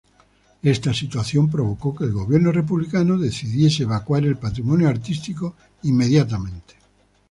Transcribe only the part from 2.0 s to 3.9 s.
el gobierno republicano decidiese